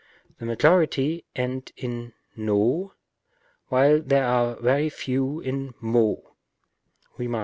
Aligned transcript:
The 0.39 0.47
majority 0.47 1.25
end 1.35 1.73
in 1.77 2.13
vw, 2.35 2.89
while 3.67 4.01
there 4.01 4.25
are 4.25 4.55
very 4.55 4.89
few 4.89 5.41
in 5.41 5.75
μω. 5.79 6.23